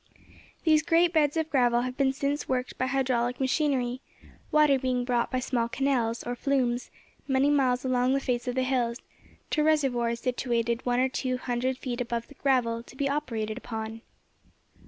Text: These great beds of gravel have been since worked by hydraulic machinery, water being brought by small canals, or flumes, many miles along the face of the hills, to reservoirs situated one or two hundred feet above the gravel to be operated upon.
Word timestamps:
These 0.63 0.81
great 0.81 1.13
beds 1.13 1.37
of 1.37 1.51
gravel 1.51 1.81
have 1.81 1.95
been 1.95 2.11
since 2.11 2.49
worked 2.49 2.75
by 2.79 2.87
hydraulic 2.87 3.39
machinery, 3.39 4.01
water 4.51 4.79
being 4.79 5.05
brought 5.05 5.29
by 5.29 5.39
small 5.39 5.69
canals, 5.69 6.23
or 6.23 6.35
flumes, 6.35 6.89
many 7.27 7.51
miles 7.51 7.85
along 7.85 8.13
the 8.13 8.19
face 8.19 8.47
of 8.47 8.55
the 8.55 8.63
hills, 8.63 8.97
to 9.51 9.61
reservoirs 9.61 10.19
situated 10.21 10.87
one 10.87 10.99
or 10.99 11.07
two 11.07 11.37
hundred 11.37 11.77
feet 11.77 12.01
above 12.01 12.29
the 12.29 12.33
gravel 12.33 12.81
to 12.81 12.95
be 12.95 13.07
operated 13.07 13.59
upon. 13.59 14.01